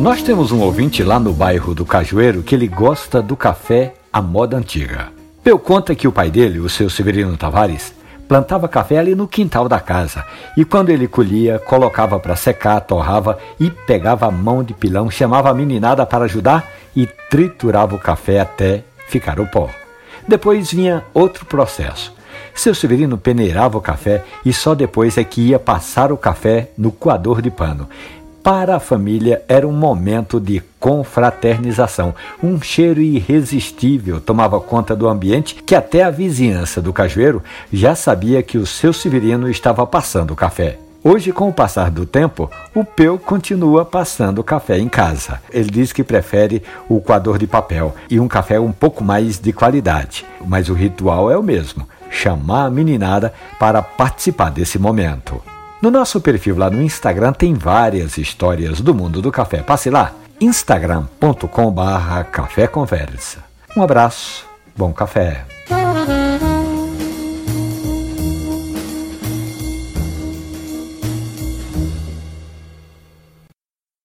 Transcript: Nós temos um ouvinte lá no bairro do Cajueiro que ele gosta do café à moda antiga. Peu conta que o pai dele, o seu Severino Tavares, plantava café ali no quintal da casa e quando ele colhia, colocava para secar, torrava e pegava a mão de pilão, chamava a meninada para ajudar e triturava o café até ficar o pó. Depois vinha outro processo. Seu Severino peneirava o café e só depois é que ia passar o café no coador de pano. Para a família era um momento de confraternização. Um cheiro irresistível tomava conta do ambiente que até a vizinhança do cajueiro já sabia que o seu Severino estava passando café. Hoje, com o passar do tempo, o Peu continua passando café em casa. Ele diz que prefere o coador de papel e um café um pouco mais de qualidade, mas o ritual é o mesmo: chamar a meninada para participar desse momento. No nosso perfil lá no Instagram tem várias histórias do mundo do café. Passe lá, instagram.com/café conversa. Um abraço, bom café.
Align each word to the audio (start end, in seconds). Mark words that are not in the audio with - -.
Nós 0.00 0.22
temos 0.22 0.50
um 0.50 0.60
ouvinte 0.60 1.02
lá 1.02 1.20
no 1.20 1.30
bairro 1.30 1.74
do 1.74 1.84
Cajueiro 1.84 2.42
que 2.42 2.54
ele 2.54 2.66
gosta 2.66 3.20
do 3.20 3.36
café 3.36 3.92
à 4.10 4.22
moda 4.22 4.56
antiga. 4.56 5.08
Peu 5.44 5.58
conta 5.58 5.94
que 5.94 6.08
o 6.08 6.12
pai 6.12 6.30
dele, 6.30 6.58
o 6.58 6.70
seu 6.70 6.88
Severino 6.88 7.36
Tavares, 7.36 7.92
plantava 8.26 8.66
café 8.66 8.96
ali 8.96 9.14
no 9.14 9.28
quintal 9.28 9.68
da 9.68 9.78
casa 9.78 10.24
e 10.56 10.64
quando 10.64 10.88
ele 10.88 11.06
colhia, 11.06 11.58
colocava 11.58 12.18
para 12.18 12.34
secar, 12.34 12.80
torrava 12.80 13.38
e 13.60 13.70
pegava 13.70 14.26
a 14.26 14.30
mão 14.30 14.64
de 14.64 14.72
pilão, 14.72 15.10
chamava 15.10 15.50
a 15.50 15.54
meninada 15.54 16.06
para 16.06 16.24
ajudar 16.24 16.66
e 16.96 17.06
triturava 17.28 17.94
o 17.94 17.98
café 17.98 18.40
até 18.40 18.82
ficar 19.06 19.38
o 19.38 19.46
pó. 19.46 19.68
Depois 20.26 20.72
vinha 20.72 21.04
outro 21.12 21.44
processo. 21.44 22.14
Seu 22.54 22.74
Severino 22.74 23.18
peneirava 23.18 23.76
o 23.76 23.82
café 23.82 24.24
e 24.46 24.52
só 24.52 24.74
depois 24.74 25.18
é 25.18 25.24
que 25.24 25.48
ia 25.48 25.58
passar 25.58 26.10
o 26.10 26.16
café 26.16 26.70
no 26.76 26.90
coador 26.90 27.42
de 27.42 27.50
pano. 27.50 27.86
Para 28.42 28.76
a 28.76 28.80
família 28.80 29.42
era 29.46 29.68
um 29.68 29.72
momento 29.72 30.40
de 30.40 30.62
confraternização. 30.78 32.14
Um 32.42 32.60
cheiro 32.60 33.02
irresistível 33.02 34.18
tomava 34.18 34.58
conta 34.58 34.96
do 34.96 35.06
ambiente 35.06 35.56
que 35.56 35.74
até 35.74 36.02
a 36.02 36.10
vizinhança 36.10 36.80
do 36.80 36.90
cajueiro 36.90 37.42
já 37.70 37.94
sabia 37.94 38.42
que 38.42 38.56
o 38.56 38.66
seu 38.66 38.94
Severino 38.94 39.50
estava 39.50 39.86
passando 39.86 40.34
café. 40.34 40.78
Hoje, 41.04 41.32
com 41.32 41.48
o 41.48 41.52
passar 41.52 41.90
do 41.90 42.06
tempo, 42.06 42.50
o 42.74 42.82
Peu 42.82 43.18
continua 43.18 43.84
passando 43.84 44.44
café 44.44 44.78
em 44.78 44.88
casa. 44.88 45.40
Ele 45.50 45.70
diz 45.70 45.92
que 45.92 46.04
prefere 46.04 46.62
o 46.88 47.00
coador 47.00 47.38
de 47.38 47.46
papel 47.46 47.94
e 48.10 48.18
um 48.18 48.28
café 48.28 48.58
um 48.58 48.72
pouco 48.72 49.04
mais 49.04 49.38
de 49.38 49.52
qualidade, 49.52 50.24
mas 50.46 50.68
o 50.68 50.74
ritual 50.74 51.30
é 51.30 51.36
o 51.36 51.42
mesmo: 51.42 51.86
chamar 52.10 52.66
a 52.66 52.70
meninada 52.70 53.32
para 53.58 53.82
participar 53.82 54.50
desse 54.50 54.78
momento. 54.78 55.42
No 55.80 55.90
nosso 55.90 56.20
perfil 56.20 56.58
lá 56.58 56.68
no 56.68 56.82
Instagram 56.82 57.32
tem 57.32 57.54
várias 57.54 58.18
histórias 58.18 58.82
do 58.82 58.94
mundo 58.94 59.22
do 59.22 59.32
café. 59.32 59.62
Passe 59.62 59.88
lá, 59.88 60.12
instagram.com/café 60.40 62.66
conversa. 62.66 63.38
Um 63.76 63.82
abraço, 63.82 64.44
bom 64.76 64.92
café. 64.92 65.44